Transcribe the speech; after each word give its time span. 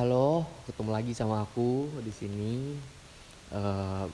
Halo, 0.00 0.48
ketemu 0.64 0.96
lagi 0.96 1.12
sama 1.12 1.44
aku 1.44 1.84
di 2.00 2.08
sini. 2.08 2.72
Eh, 3.52 4.06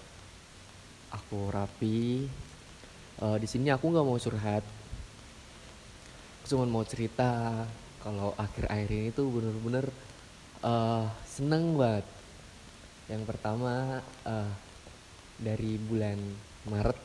aku 1.15 1.47
Rapi. 1.47 2.27
Eh, 3.23 3.37
di 3.39 3.47
sini 3.47 3.71
aku 3.71 3.95
nggak 3.95 4.03
mau 4.03 4.19
curhat. 4.19 4.67
Cuma 6.51 6.67
mau 6.67 6.83
cerita 6.83 7.63
kalau 8.03 8.35
akhir-akhir 8.35 8.91
ini 8.91 9.15
tuh 9.15 9.31
bener-bener 9.31 9.87
eh, 10.67 11.07
seneng 11.23 11.79
banget. 11.79 12.03
Yang 13.07 13.23
pertama 13.31 14.03
eh, 14.27 14.51
dari 15.39 15.79
bulan 15.79 16.19
Maret, 16.67 16.99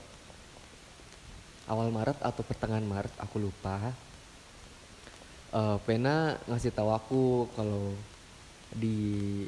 awal 1.69 1.93
Maret 1.93 2.17
atau 2.17 2.41
pertengahan 2.41 2.89
Maret, 2.89 3.13
aku 3.21 3.45
lupa. 3.45 3.93
Eh, 5.53 5.77
Pena 5.85 6.33
ngasih 6.49 6.73
tahu 6.73 6.89
aku 6.89 7.45
kalau 7.53 7.93
di 8.75 9.43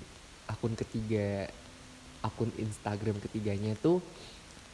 akun 0.48 0.76
ketiga 0.76 1.48
akun 2.23 2.52
Instagram 2.59 3.20
ketiganya 3.20 3.76
tuh 3.80 4.04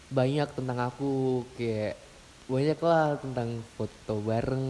banyak 0.09 0.49
tentang 0.57 0.80
aku 0.90 1.45
kayak 1.57 1.98
banyak 2.49 2.80
lah 2.81 3.17
tentang 3.21 3.62
foto 3.77 4.17
bareng 4.26 4.67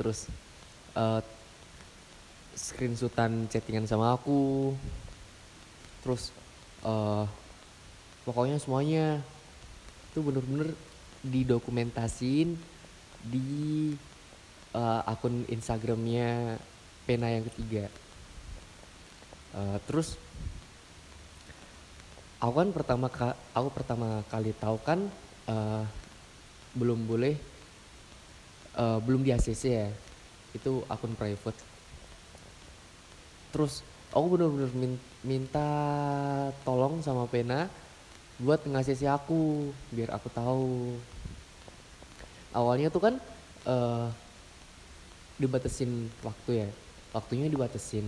terus 0.00 0.28
eh 0.96 1.22
screenshotan 2.56 3.48
chattingan 3.52 3.84
sama 3.84 4.16
aku 4.16 4.72
terus 6.00 6.32
eh 6.84 7.24
pokoknya 8.24 8.56
semuanya 8.56 9.20
itu 10.12 10.18
bener-bener 10.24 10.72
didokumentasin 11.20 12.56
di 13.20 13.92
eh, 14.72 15.00
akun 15.04 15.44
Instagramnya 15.48 16.56
Pena 17.04 17.28
yang 17.28 17.44
ketiga 17.52 17.92
Eh, 19.50 19.78
terus 19.90 20.14
aku 22.38 22.54
kan 22.54 22.70
pertama 22.70 23.06
aku 23.50 23.68
pertama 23.74 24.22
kali 24.30 24.54
tahu 24.54 24.78
kan 24.78 25.10
eh, 25.50 25.82
belum 26.78 27.02
boleh 27.04 27.34
eh, 28.78 28.98
belum 29.02 29.26
di 29.26 29.34
ACC 29.34 29.62
ya 29.66 29.88
itu 30.54 30.82
akun 30.86 31.18
private. 31.18 31.58
Terus 33.50 33.82
aku 34.14 34.26
bener-bener 34.38 34.70
min- 34.74 35.06
minta 35.26 35.68
tolong 36.62 37.02
sama 37.02 37.26
Pena 37.26 37.66
buat 38.40 38.64
nge-ACC 38.64 39.04
aku 39.10 39.70
biar 39.90 40.14
aku 40.14 40.28
tahu. 40.32 40.96
Awalnya 42.54 42.90
tuh 42.90 43.02
kan 43.02 43.14
eh 43.66 44.08
dibatasin 45.40 46.12
waktu 46.20 46.50
ya 46.64 46.68
waktunya 47.16 47.48
dibatasin 47.48 48.04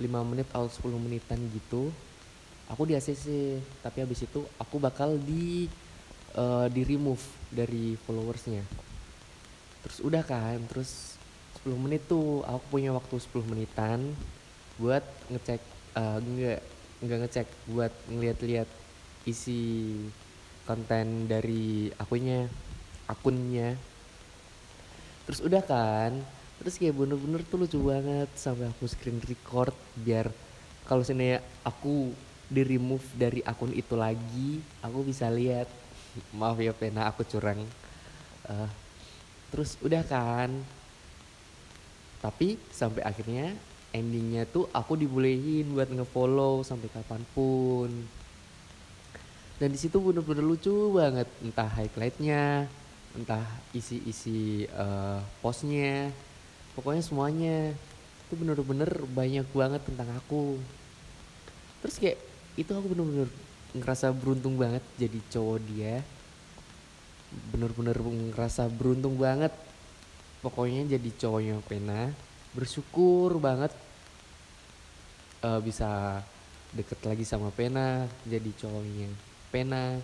5 0.00 0.30
menit 0.32 0.48
atau 0.50 0.66
10 0.66 0.96
menitan 0.96 1.36
gitu 1.52 1.92
aku 2.70 2.86
di 2.86 2.94
ACC 2.94 3.58
tapi 3.82 3.98
habis 4.06 4.22
itu 4.22 4.46
aku 4.56 4.78
bakal 4.78 5.18
di 5.18 5.66
eh, 6.38 6.66
di 6.70 6.82
remove 6.86 7.22
dari 7.50 7.98
followersnya. 8.06 8.62
Terus 9.82 9.98
udah 10.06 10.22
kan 10.22 10.62
terus 10.70 11.18
10 11.66 11.74
menit 11.76 12.06
tuh 12.06 12.46
aku 12.46 12.78
punya 12.78 12.94
waktu 12.94 13.18
10 13.18 13.50
menitan 13.50 14.14
buat 14.78 15.02
ngecek 15.34 15.60
eh, 15.98 16.18
enggak 16.22 16.60
enggak 17.02 17.18
ngecek 17.26 17.48
buat 17.74 17.92
ngeliat-liat 18.06 18.68
isi 19.26 19.98
konten 20.64 21.26
dari 21.26 21.90
akunya 21.98 22.46
akunnya. 23.10 23.74
Terus 25.26 25.42
udah 25.42 25.62
kan 25.66 26.14
terus 26.60 26.76
kayak 26.76 26.92
bener-bener 26.92 27.40
tuh 27.48 27.64
lucu 27.64 27.80
banget 27.80 28.28
sampai 28.36 28.68
aku 28.68 28.84
screen 28.84 29.16
record 29.24 29.72
biar 29.96 30.28
kalau 30.90 31.06
seandainya 31.06 31.38
aku 31.62 32.10
di 32.50 32.66
remove 32.66 33.06
dari 33.14 33.38
akun 33.46 33.70
itu 33.70 33.94
lagi 33.94 34.58
aku 34.82 35.06
bisa 35.06 35.30
lihat. 35.30 35.70
Maaf 36.34 36.58
ya 36.58 36.74
pena 36.74 37.06
aku 37.06 37.22
curang. 37.22 37.62
Eh, 38.50 38.70
terus 39.54 39.78
udah 39.78 40.02
kan. 40.02 40.50
Tapi 42.18 42.58
sampai 42.74 43.06
akhirnya 43.06 43.54
endingnya 43.94 44.50
tuh 44.50 44.66
aku 44.74 44.98
dibolehin 44.98 45.70
buat 45.70 45.94
ngefollow 45.94 46.66
sampai 46.66 46.90
kapan 46.90 47.22
pun. 47.38 47.90
Dan 49.62 49.70
di 49.70 49.78
situ 49.78 50.02
bener-bener 50.02 50.42
lucu 50.42 50.98
banget. 50.98 51.30
Entah 51.38 51.70
highlightnya 51.70 52.66
entah 53.10 53.46
isi-isi 53.74 54.66
eh, 54.66 55.20
postnya 55.38 56.10
pokoknya 56.80 57.04
semuanya. 57.04 57.76
Itu 58.24 58.40
bener-bener 58.40 58.88
banyak 59.12 59.44
banget 59.52 59.84
tentang 59.84 60.08
aku. 60.16 60.56
Terus 61.84 62.00
kayak 62.00 62.18
itu 62.56 62.72
aku 62.72 62.96
bener-bener 62.96 63.28
ngerasa 63.76 64.16
beruntung 64.16 64.56
banget 64.56 64.80
jadi 64.96 65.20
cowok 65.28 65.58
dia. 65.68 66.00
Bener-bener 67.52 68.00
ngerasa 68.32 68.72
beruntung 68.72 69.20
banget. 69.20 69.52
Pokoknya 70.40 70.96
jadi 70.96 71.10
cowoknya 71.20 71.60
pena 71.68 72.16
bersyukur 72.56 73.36
banget 73.38 73.70
eh, 75.44 75.60
bisa 75.60 76.18
deket 76.72 76.98
lagi 77.02 77.22
sama 77.26 77.52
pena 77.54 78.06
jadi 78.26 78.50
cowoknya 78.58 79.10
pena 79.54 79.98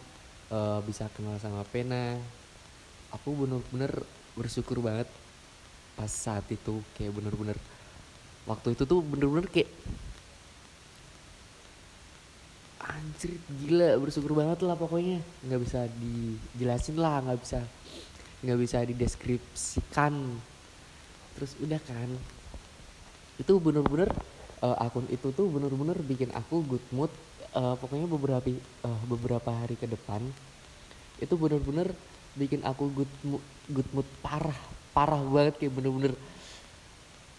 eh, 0.51 0.81
bisa 0.87 1.11
kenal 1.15 1.39
sama 1.43 1.67
pena 1.67 2.15
aku 3.11 3.35
bener-bener 3.35 3.91
bersyukur 4.39 4.79
banget 4.79 5.09
pas 5.97 6.13
saat 6.13 6.45
itu 6.53 6.85
kayak 6.95 7.17
bener-bener 7.17 7.57
waktu 8.45 8.77
itu 8.77 8.85
tuh 8.85 9.01
bener-bener 9.01 9.49
kayak 9.49 9.73
anjir 12.87 13.35
gila 13.65 13.99
bersyukur 13.99 14.33
banget 14.37 14.63
lah 14.63 14.79
pokoknya. 14.79 15.19
Nggak 15.43 15.61
bisa 15.65 15.81
dijelasin 15.99 16.97
lah 17.01 17.25
nggak 17.25 17.41
bisa 17.43 17.61
nggak 18.45 18.59
bisa 18.61 18.79
dideskripsikan. 18.87 20.15
Terus 21.37 21.53
udah 21.61 21.81
kan 21.83 22.09
itu 23.37 23.53
bener-bener 23.61 24.09
eh, 24.65 24.77
akun 24.81 25.05
itu 25.13 25.29
tuh 25.35 25.51
bener-bener 25.51 25.99
bikin 26.05 26.31
aku 26.33 26.63
good 26.65 26.87
mood. 26.95 27.13
Eh, 27.57 27.75
pokoknya 27.81 28.07
beberapa 28.07 28.49
eh, 28.53 29.01
beberapa 29.09 29.51
hari 29.51 29.75
ke 29.75 29.89
depan 29.89 30.23
itu 31.17 31.35
bener-bener 31.41 31.97
bikin 32.37 32.61
aku 32.69 32.93
good 32.93 33.13
mood, 33.25 33.41
good 33.73 33.89
mood 33.97 34.05
parah 34.21 34.61
parah 34.97 35.21
banget 35.21 35.61
kayak 35.61 35.73
bener-bener 35.77 36.17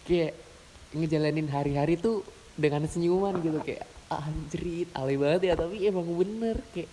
kayak 0.05 0.37
ngejalanin 0.93 1.49
hari-hari 1.49 1.97
tuh 1.97 2.21
dengan 2.53 2.85
senyuman 2.85 3.33
gitu 3.41 3.57
kayak 3.65 3.89
anjrit 4.13 4.87
alay 4.93 5.17
banget 5.17 5.51
ya 5.51 5.53
tapi 5.57 5.81
emang 5.89 6.05
bener 6.05 6.61
kayak 6.71 6.87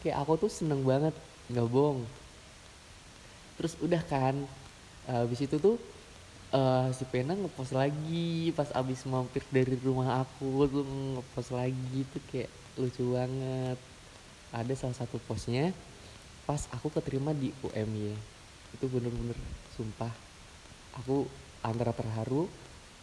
kayak 0.00 0.16
aku 0.22 0.46
tuh 0.46 0.50
seneng 0.50 0.86
banget 0.86 1.12
nggak 1.50 1.66
bohong. 1.66 2.06
Terus 3.58 3.74
udah 3.82 4.02
kan 4.06 4.38
habis 5.08 5.42
itu 5.42 5.58
tuh 5.58 5.76
eh, 6.54 6.88
si 6.94 7.04
Pena 7.10 7.34
ngepost 7.34 7.74
lagi 7.74 8.54
pas 8.54 8.70
abis 8.76 9.02
mampir 9.08 9.42
dari 9.50 9.74
rumah 9.82 10.22
aku 10.22 10.68
tuh 10.70 10.86
ngepost 10.86 11.50
lagi 11.50 11.98
tuh 12.14 12.22
kayak 12.30 12.50
lucu 12.78 13.02
banget. 13.18 13.78
Ada 14.54 14.72
salah 14.78 14.96
satu 14.96 15.18
postnya 15.26 15.74
pas 16.48 16.64
aku 16.72 16.88
keterima 16.88 17.36
di 17.36 17.52
UMY 17.60 18.16
itu 18.72 18.84
bener-bener 18.88 19.36
sumpah 19.78 20.10
aku 20.98 21.22
antara 21.62 21.94
terharu 21.94 22.50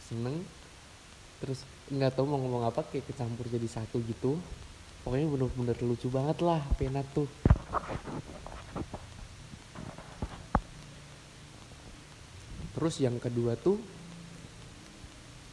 seneng 0.03 0.43
terus 1.39 1.63
nggak 1.87 2.19
tahu 2.19 2.27
mau 2.27 2.39
ngomong 2.43 2.67
apa 2.67 2.83
kayak 2.83 3.07
kecampur 3.07 3.47
jadi 3.47 3.67
satu 3.71 4.03
gitu. 4.03 4.35
Pokoknya 5.05 5.29
bener-bener 5.29 5.77
lucu 5.85 6.09
banget 6.09 6.41
lah 6.41 6.59
Pena 6.81 7.05
tuh 7.13 7.29
terus 12.73 12.99
yang 12.99 13.15
kedua 13.21 13.55
tuh 13.55 13.79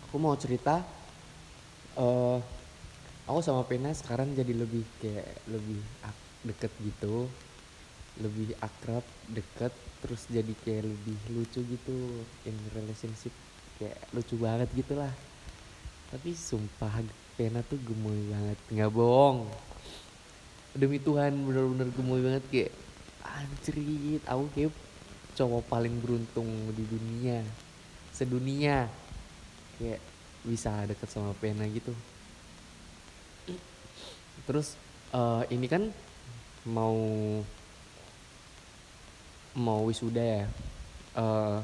aku 0.08 0.16
mau 0.16 0.34
cerita 0.40 0.80
eh 2.00 2.38
aku 3.28 3.40
sama 3.44 3.62
Pena 3.68 3.92
sekarang 3.92 4.34
jadi 4.34 4.56
lebih 4.56 4.88
kayak 5.04 5.46
lebih 5.52 5.80
deket 6.48 6.72
gitu 6.80 7.28
lebih 8.20 8.52
akrab 8.60 9.04
deket 9.32 9.72
terus 10.04 10.26
jadi 10.28 10.52
kayak 10.66 10.84
lebih 10.90 11.18
lucu 11.32 11.60
gitu 11.64 11.96
in 12.44 12.56
relationship. 12.76 13.32
Kayak 13.80 13.98
lucu 14.12 14.36
banget 14.36 14.68
gitu 14.76 14.98
lah 14.98 15.12
tapi 16.12 16.36
sumpah 16.36 17.00
Pena 17.32 17.64
tuh 17.64 17.80
gemoy 17.80 18.28
banget. 18.28 18.58
Nggak 18.68 18.92
bohong. 18.92 19.48
Demi 20.76 21.00
Tuhan 21.00 21.32
bener-bener 21.32 21.88
gemoy 21.96 22.20
banget. 22.20 22.44
Kayak 22.52 22.72
anjrit 23.24 24.20
aku 24.28 24.44
kayak 24.52 24.72
cowok 25.32 25.64
paling 25.72 25.96
beruntung 26.04 26.44
di 26.76 26.84
dunia. 26.84 27.40
Sedunia. 28.12 28.92
Kayak 29.80 30.04
bisa 30.44 30.84
deket 30.84 31.08
sama 31.08 31.32
Pena 31.40 31.64
gitu. 31.72 31.96
Terus 34.44 34.76
eh, 35.16 35.42
ini 35.56 35.64
kan 35.72 35.88
mau 36.68 37.00
mau 39.56 39.84
wisuda 39.88 40.22
ya. 40.22 40.44
Eh, 41.12 41.58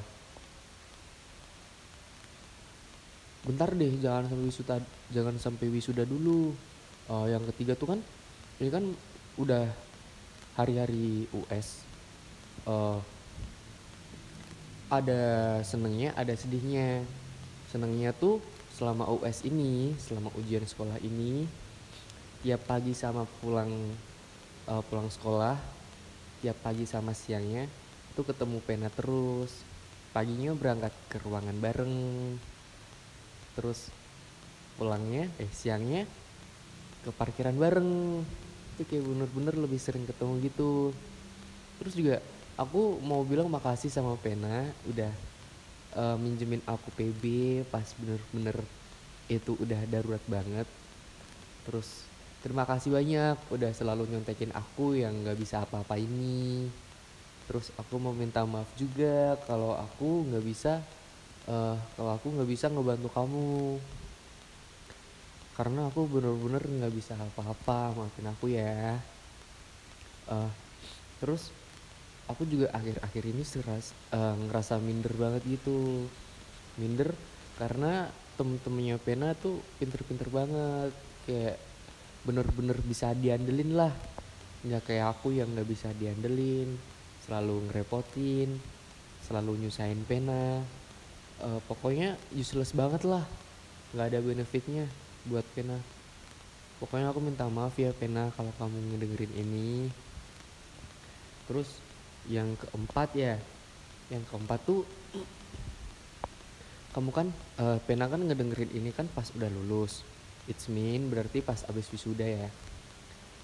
bentar 3.48 3.72
deh 3.72 3.92
jangan 3.96 4.28
sampai 4.28 4.44
wisuda 4.44 4.76
jangan 5.08 5.34
sampai 5.40 5.66
wisuda 5.72 6.04
dulu. 6.04 6.52
Uh, 7.08 7.24
yang 7.24 7.40
ketiga 7.48 7.72
tuh 7.72 7.96
kan 7.96 8.00
ini 8.60 8.68
kan 8.68 8.84
udah 9.40 9.64
hari-hari 10.60 11.24
US 11.32 11.80
uh, 12.68 13.00
ada 14.92 15.56
senengnya 15.64 16.12
ada 16.12 16.36
sedihnya. 16.36 17.00
Senengnya 17.72 18.12
tuh 18.12 18.44
selama 18.76 19.08
US 19.16 19.40
ini 19.48 19.96
selama 19.96 20.28
ujian 20.36 20.64
sekolah 20.68 21.00
ini 21.00 21.48
tiap 22.44 22.68
pagi 22.68 22.92
sama 22.92 23.24
pulang 23.40 23.72
uh, 24.68 24.82
pulang 24.86 25.08
sekolah 25.08 25.77
tiap 26.38 26.58
pagi 26.62 26.86
sama 26.86 27.14
siangnya 27.14 27.66
tuh 28.18 28.26
ketemu 28.26 28.58
pena 28.62 28.88
terus. 28.90 29.64
Paginya 30.10 30.54
berangkat 30.56 30.90
ke 31.06 31.22
ruangan 31.22 31.56
bareng. 31.58 31.96
Terus 33.54 33.90
pulangnya 34.78 35.30
eh 35.38 35.50
siangnya 35.50 36.06
ke 37.06 37.10
parkiran 37.14 37.54
bareng. 37.54 38.22
Itu 38.74 38.82
kayak 38.86 39.04
bener-bener 39.06 39.54
lebih 39.54 39.78
sering 39.78 40.06
ketemu 40.06 40.32
gitu. 40.46 40.90
Terus 41.78 41.94
juga 41.94 42.16
aku 42.58 42.98
mau 43.02 43.22
bilang 43.22 43.46
makasih 43.46 43.90
sama 43.90 44.18
Pena 44.18 44.66
udah 44.90 45.10
uh, 45.94 46.16
minjemin 46.18 46.62
aku 46.66 46.90
PB 46.98 47.22
pas 47.70 47.86
bener-bener 47.98 48.58
itu 49.30 49.54
udah 49.58 49.78
darurat 49.86 50.22
banget. 50.26 50.66
Terus 51.68 52.08
terima 52.38 52.62
kasih 52.62 52.94
banyak 52.94 53.36
udah 53.50 53.70
selalu 53.74 54.06
nyontekin 54.10 54.54
aku 54.54 54.94
yang 54.94 55.14
nggak 55.26 55.38
bisa 55.38 55.66
apa-apa 55.66 55.98
ini. 55.98 56.70
Terus 57.48 57.72
aku 57.80 57.96
mau 57.96 58.12
minta 58.12 58.44
maaf 58.44 58.68
juga 58.76 59.34
kalau 59.48 59.72
aku 59.72 60.28
nggak 60.28 60.44
bisa 60.44 60.84
uh, 61.48 61.76
kalau 61.96 62.12
aku 62.14 62.28
nggak 62.30 62.50
bisa 62.50 62.68
ngebantu 62.68 63.08
kamu. 63.10 63.80
Karena 65.58 65.90
aku 65.90 66.06
bener-bener 66.06 66.62
nggak 66.62 66.94
bisa 66.94 67.18
apa-apa 67.18 67.98
maafin 67.98 68.30
aku 68.30 68.46
ya. 68.52 69.00
Uh, 70.28 70.52
terus 71.18 71.50
aku 72.28 72.44
juga 72.44 72.68
akhir-akhir 72.76 73.24
ini 73.26 73.42
seras, 73.42 73.96
uh, 74.12 74.36
ngerasa 74.46 74.78
minder 74.78 75.10
banget 75.16 75.42
gitu. 75.48 76.06
Minder 76.78 77.10
karena 77.58 78.06
temen-temennya 78.38 79.02
Pena 79.02 79.34
tuh 79.34 79.58
pinter-pinter 79.82 80.30
banget 80.30 80.94
kayak 81.26 81.58
bener-bener 82.26 82.78
bisa 82.82 83.14
diandelin 83.14 83.76
lah. 83.78 83.92
Nggak 84.66 84.90
kayak 84.90 85.06
aku 85.14 85.36
yang 85.36 85.50
nggak 85.54 85.68
bisa 85.68 85.92
diandelin 85.94 86.74
selalu 87.28 87.68
ngerepotin 87.68 88.56
selalu 89.28 89.60
nyusahin 89.60 90.02
Pena. 90.08 90.64
Uh, 91.38 91.60
pokoknya 91.68 92.16
useless 92.32 92.72
banget 92.72 93.04
lah. 93.04 93.22
Nggak 93.92 94.06
ada 94.16 94.18
benefitnya 94.24 94.84
buat 95.28 95.44
Pena. 95.52 95.76
Pokoknya 96.80 97.12
aku 97.12 97.20
minta 97.20 97.44
maaf 97.46 97.76
ya 97.76 97.92
Pena 97.92 98.32
kalau 98.32 98.50
kamu 98.56 98.96
ngedengerin 98.96 99.34
ini. 99.36 99.92
Terus 101.44 101.68
yang 102.26 102.56
keempat 102.56 103.12
ya. 103.14 103.36
Yang 104.08 104.24
keempat 104.32 104.58
tuh 104.64 104.82
kamu 106.96 107.10
kan 107.12 107.28
uh, 107.60 107.78
pena 107.84 108.08
kan 108.08 108.24
ngedengerin 108.24 108.72
ini 108.72 108.90
kan 108.90 109.04
pas 109.12 109.28
udah 109.36 109.46
lulus 109.52 110.00
it's 110.48 110.66
mean 110.72 111.12
berarti 111.12 111.44
pas 111.44 111.60
abis 111.68 111.92
wisuda 111.92 112.24
ya. 112.24 112.48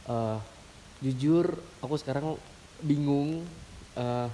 Uh, 0.09 0.41
jujur 1.05 1.53
aku 1.85 2.01
sekarang 2.01 2.41
bingung 2.81 3.45
uh, 3.97 4.29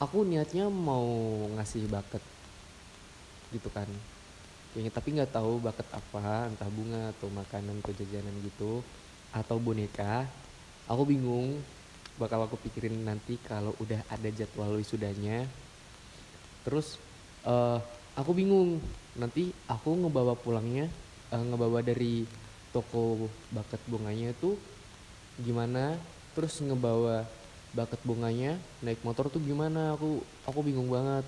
aku 0.00 0.24
niatnya 0.24 0.66
mau 0.72 1.06
ngasih 1.60 1.86
baket 1.86 2.24
gitu 3.52 3.68
kan. 3.68 3.86
Ya, 4.72 4.88
tapi 4.88 5.12
nggak 5.12 5.36
tahu 5.36 5.60
baket 5.60 5.84
apa 5.92 6.48
entah 6.48 6.70
bunga 6.72 7.12
atau 7.12 7.28
makanan 7.28 7.84
atau 7.84 7.92
jajanan 7.92 8.32
gitu 8.40 8.80
atau 9.30 9.60
boneka. 9.60 10.24
Aku 10.88 11.04
bingung 11.04 11.60
bakal 12.16 12.48
aku 12.48 12.56
pikirin 12.64 13.04
nanti 13.04 13.36
kalau 13.44 13.76
udah 13.76 14.00
ada 14.08 14.28
jadwal 14.32 14.80
wisudanya. 14.80 15.44
Terus 16.64 16.96
uh, 17.44 17.76
aku 18.16 18.32
bingung 18.32 18.80
nanti 19.12 19.52
aku 19.68 19.92
ngebawa 19.92 20.32
pulangnya 20.32 20.88
uh, 21.32 21.44
ngebawa 21.48 21.80
dari 21.80 22.28
toko 22.70 23.26
bakat 23.48 23.80
bunganya 23.88 24.36
itu 24.36 24.54
gimana? 25.40 25.96
Terus 26.36 26.60
ngebawa 26.60 27.24
bakat 27.72 28.00
bunganya 28.04 28.60
naik 28.84 29.00
motor 29.00 29.32
tuh 29.32 29.40
gimana? 29.40 29.96
Aku 29.96 30.20
aku 30.44 30.60
bingung 30.60 30.92
banget. 30.92 31.24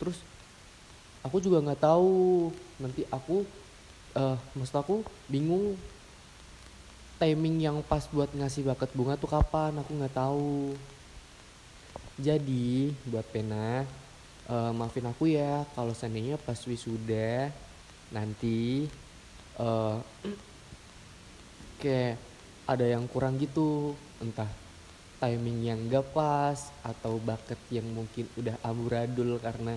Terus 0.00 0.18
aku 1.20 1.38
juga 1.44 1.60
nggak 1.60 1.84
tahu. 1.84 2.50
Nanti 2.80 3.04
aku 3.12 3.44
uh, 4.16 4.36
maksud 4.56 4.76
aku 4.80 5.04
bingung 5.28 5.76
timing 7.20 7.60
yang 7.60 7.76
pas 7.84 8.06
buat 8.08 8.30
ngasih 8.32 8.64
bakat 8.64 8.90
bunga 8.96 9.20
tuh 9.20 9.28
kapan? 9.28 9.76
Aku 9.84 9.92
nggak 9.92 10.16
tahu. 10.16 10.72
Jadi 12.18 12.90
buat 13.06 13.24
pena 13.30 13.86
uh, 14.50 14.72
maafin 14.74 15.06
aku 15.06 15.30
ya 15.30 15.62
kalau 15.76 15.94
seandainya 15.94 16.34
pas 16.40 16.58
wisuda 16.66 17.52
nanti 18.10 18.88
uh, 19.58 19.98
kayak 21.78 22.18
ada 22.66 22.84
yang 22.84 23.06
kurang 23.06 23.38
gitu 23.38 23.94
entah 24.18 24.48
timing 25.18 25.58
yang 25.66 25.80
gak 25.90 26.14
pas 26.14 26.58
atau 26.82 27.18
baket 27.18 27.58
yang 27.74 27.86
mungkin 27.90 28.26
udah 28.38 28.54
amburadul 28.62 29.38
karena 29.42 29.74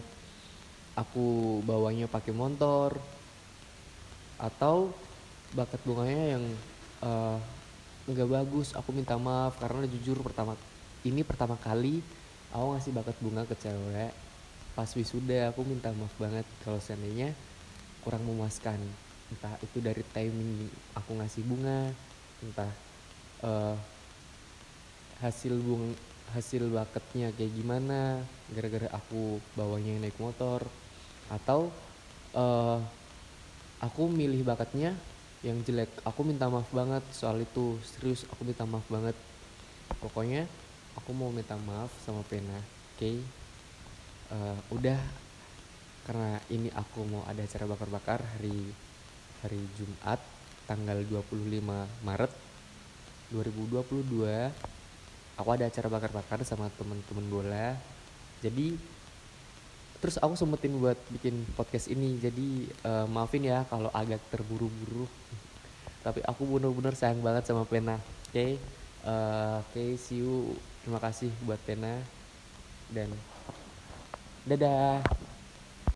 aku 0.93 1.59
bawanya 1.65 2.05
pakai 2.05 2.33
motor 2.33 2.97
atau 4.37 4.93
bakat 5.53 5.81
bunganya 5.85 6.37
yang 6.37 6.43
uh, 7.05 7.37
nggak 8.09 8.29
bagus 8.29 8.73
aku 8.73 8.89
minta 8.91 9.13
maaf 9.15 9.61
karena 9.61 9.85
jujur 9.85 10.17
pertama 10.25 10.57
ini 11.05 11.21
pertama 11.21 11.57
kali 11.57 12.01
aku 12.51 12.65
ngasih 12.75 12.91
bakat 12.93 13.17
bunga 13.23 13.43
ke 13.47 13.55
cewek. 13.57 14.13
Pas 14.71 14.87
wisuda 14.95 15.51
aku 15.51 15.65
minta 15.67 15.91
maaf 15.95 16.13
banget 16.19 16.45
kalau 16.63 16.79
seandainya 16.79 17.33
kurang 18.03 18.23
memuaskan 18.27 18.79
entah 19.31 19.55
itu 19.63 19.79
dari 19.79 20.03
timing 20.11 20.67
aku 20.93 21.11
ngasih 21.17 21.43
bunga 21.47 21.87
entah 22.43 22.71
uh, 23.47 23.75
hasil 25.23 25.55
bung 25.61 25.95
hasil 26.35 26.67
bakatnya 26.71 27.31
kayak 27.35 27.53
gimana 27.55 28.23
gara-gara 28.51 28.87
aku 28.91 29.39
bawanya 29.55 30.03
naik 30.03 30.15
motor 30.19 30.63
atau 31.31 31.71
uh, 32.35 32.79
aku 33.79 34.07
milih 34.11 34.43
bakatnya 34.43 34.95
yang 35.41 35.57
jelek 35.65 35.89
aku 36.05 36.21
minta 36.21 36.47
maaf 36.47 36.69
banget 36.69 37.01
soal 37.11 37.41
itu 37.41 37.79
serius 37.81 38.27
aku 38.29 38.45
minta 38.45 38.63
maaf 38.67 38.85
banget 38.88 39.17
pokoknya 40.00 40.45
aku 40.95 41.11
mau 41.11 41.33
minta 41.33 41.57
maaf 41.57 41.91
sama 42.03 42.21
Pena 42.27 42.55
oke 42.55 43.00
okay? 43.00 43.17
uh, 44.31 44.53
eh, 44.53 44.57
udah 44.71 45.00
karena 46.05 46.38
ini 46.50 46.69
aku 46.73 47.05
mau 47.05 47.23
ada 47.25 47.41
acara 47.45 47.65
bakar-bakar 47.69 48.19
hari 48.38 48.73
hari 49.41 49.62
Jumat 49.77 50.21
tanggal 50.69 51.01
25 51.10 51.62
Maret 52.05 52.31
2022 53.33 54.71
aku 55.41 55.50
ada 55.50 55.65
acara 55.65 55.88
bakar-bakar 55.89 56.39
sama 56.45 56.69
temen-temen 56.77 57.25
bola. 57.25 57.74
Jadi 58.45 58.77
terus 60.01 60.17
aku 60.21 60.38
sempetin 60.38 60.77
buat 60.77 60.98
bikin 61.10 61.45
podcast 61.57 61.89
ini. 61.89 62.21
Jadi 62.21 62.69
uh, 62.86 63.10
maafin 63.10 63.45
ya 63.45 63.65
kalau 63.65 63.89
agak 63.89 64.21
terburu-buru. 64.29 65.10
Tapi 66.05 66.21
aku 66.25 66.45
bener-bener 66.57 66.93
sayang 66.98 67.21
banget 67.21 67.50
sama 67.50 67.65
Pena. 67.65 67.98
Oke 67.98 68.33
okay? 68.33 68.51
uh, 69.05 69.62
oke 69.65 69.74
okay, 69.74 69.89
see 69.98 70.21
you. 70.21 70.53
Terima 70.86 71.01
kasih 71.01 71.33
buat 71.45 71.62
Pena. 71.65 71.98
Dan 72.93 73.10
dadah 74.45 75.05